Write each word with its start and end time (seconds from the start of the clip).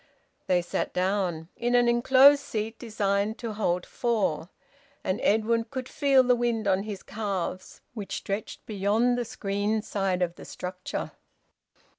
They 0.47 0.63
sat 0.63 0.93
down, 0.93 1.49
in 1.55 1.75
an 1.75 1.87
enclosed 1.87 2.41
seat 2.41 2.79
designed 2.79 3.37
to 3.37 3.53
hold 3.53 3.85
four. 3.85 4.49
And 5.03 5.21
Edwin 5.21 5.63
could 5.65 5.87
feel 5.87 6.23
the 6.23 6.35
wind 6.35 6.67
on 6.67 6.81
his 6.81 7.03
calves, 7.03 7.81
which 7.93 8.15
stretched 8.17 8.65
beyond 8.65 9.15
the 9.15 9.25
screened 9.25 9.85
side 9.85 10.23
of 10.23 10.37
the 10.37 10.45
structure. 10.45 11.11